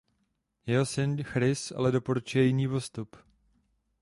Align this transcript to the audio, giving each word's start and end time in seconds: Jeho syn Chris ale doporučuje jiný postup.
Jeho 0.65 0.85
syn 0.85 1.23
Chris 1.23 1.71
ale 1.75 1.91
doporučuje 1.91 2.43
jiný 2.43 2.67
postup. 2.67 3.15